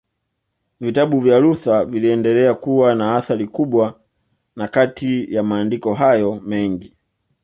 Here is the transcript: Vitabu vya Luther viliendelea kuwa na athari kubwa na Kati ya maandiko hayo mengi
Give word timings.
Vitabu 0.79 1.19
vya 1.19 1.39
Luther 1.39 1.85
viliendelea 1.85 2.53
kuwa 2.53 2.95
na 2.95 3.15
athari 3.15 3.47
kubwa 3.47 3.99
na 4.55 4.67
Kati 4.67 5.33
ya 5.33 5.43
maandiko 5.43 5.93
hayo 5.93 6.39
mengi 6.41 6.93